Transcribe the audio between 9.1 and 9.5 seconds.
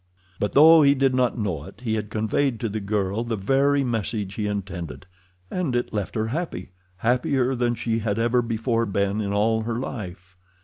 in